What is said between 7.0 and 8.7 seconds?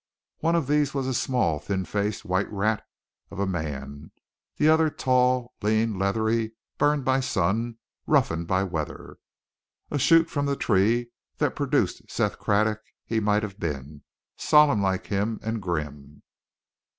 by sun, roughened by